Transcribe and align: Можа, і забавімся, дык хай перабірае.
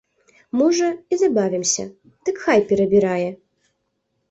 Можа, 0.59 0.87
і 1.15 1.19
забавімся, 1.23 1.85
дык 2.29 2.35
хай 2.47 2.59
перабірае. 2.73 3.29